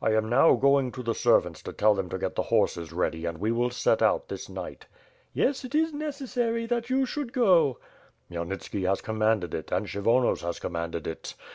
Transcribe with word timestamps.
I 0.00 0.14
am 0.14 0.30
now 0.30 0.54
going 0.54 0.90
to 0.92 1.02
the 1.02 1.14
ser 1.14 1.38
vants 1.38 1.60
to 1.64 1.70
tell 1.70 1.92
them 1.94 2.08
to 2.08 2.16
get 2.16 2.34
the 2.34 2.44
horses 2.44 2.94
ready 2.94 3.26
and 3.26 3.36
we 3.36 3.52
will 3.52 3.68
set 3.68 4.00
out 4.00 4.28
this 4.30 4.48
night." 4.48 4.86
"Yes, 5.34 5.66
it 5.66 5.74
is 5.74 5.92
necessary 5.92 6.64
that 6.64 6.88
you 6.88 7.04
should 7.04 7.30
go." 7.34 7.76
"Khmyelnitski 8.32 8.88
has 8.88 9.02
commanded 9.02 9.52
it 9.52 9.70
and 9.70 9.86
Kshyvonos 9.86 10.40
has 10.40 10.58
com 10.58 10.72
manded 10.72 11.06
it. 11.06 11.34